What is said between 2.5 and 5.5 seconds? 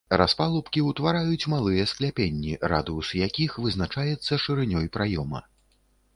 радыус якіх вызначаецца шырынёй праёма.